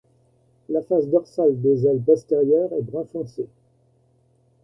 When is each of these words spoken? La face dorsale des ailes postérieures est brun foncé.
La 0.69 0.81
face 0.81 1.07
dorsale 1.09 1.61
des 1.61 1.85
ailes 1.85 2.01
postérieures 2.01 2.73
est 2.73 2.81
brun 2.81 3.05
foncé. 3.05 3.45